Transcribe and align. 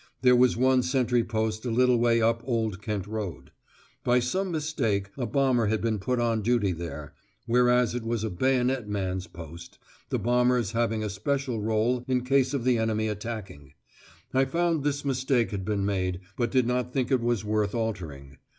There 0.23 0.35
was 0.35 0.57
one 0.57 0.81
sentry 0.81 1.23
post 1.23 1.63
a 1.63 1.69
little 1.69 1.97
way 1.99 2.23
up 2.23 2.41
Old 2.43 2.81
Kent 2.81 3.05
Road; 3.05 3.51
by 4.03 4.17
some 4.19 4.51
mistake 4.51 5.11
a 5.15 5.27
bomber 5.27 5.67
had 5.67 5.79
been 5.79 5.99
put 5.99 6.19
on 6.19 6.41
duty 6.41 6.71
there, 6.71 7.13
whereas 7.45 7.93
it 7.93 8.01
was 8.03 8.23
a 8.23 8.31
bayonet 8.31 8.87
man's 8.89 9.27
post, 9.27 9.77
the 10.09 10.17
bombers 10.17 10.71
having 10.71 11.03
a 11.03 11.09
special 11.11 11.61
rôle 11.61 12.03
in 12.09 12.25
case 12.25 12.55
of 12.55 12.63
the 12.63 12.79
enemy 12.79 13.09
attacking. 13.09 13.73
I 14.33 14.45
found 14.45 14.83
this 14.83 15.05
mistake 15.05 15.51
had 15.51 15.63
been 15.63 15.85
made, 15.85 16.21
but 16.35 16.49
did 16.49 16.65
not 16.65 16.91
think 16.91 17.11
it 17.11 17.21
was 17.21 17.45
worth 17.45 17.75
altering. 17.75 18.37